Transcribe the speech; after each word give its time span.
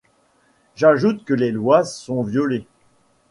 J’ajoute 0.75 1.25
que 1.25 1.35
les 1.35 1.51
lois 1.51 1.83
sont 1.83 2.23
violées! 2.23 2.65